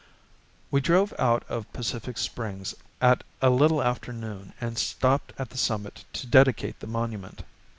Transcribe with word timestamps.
We 0.71 0.81
drove 0.81 1.13
out 1.19 1.43
of 1.47 1.71
Pacific 1.73 2.17
Springs 2.17 2.73
at 3.01 3.23
a 3.39 3.51
little 3.51 3.83
after 3.83 4.11
noon 4.11 4.53
and 4.59 4.79
stopped 4.79 5.31
at 5.37 5.51
the 5.51 5.59
summit 5.59 6.05
to 6.13 6.25
dedicate 6.25 6.79
the 6.79 6.87
monument. 6.87 7.43